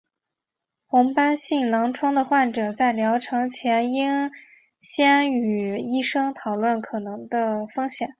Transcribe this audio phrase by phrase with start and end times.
[0.87, 4.31] 红斑性狼疮的患者在疗程前应
[4.81, 8.09] 先与医生讨论可能的风险。